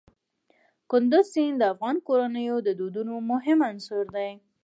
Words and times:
کندز 0.91 1.25
سیند 1.33 1.57
د 1.59 1.63
افغان 1.73 1.95
کورنیو 2.07 2.57
د 2.63 2.69
دودونو 2.79 3.13
مهم 3.31 3.59
عنصر 3.69 4.01
دی. 4.15 4.31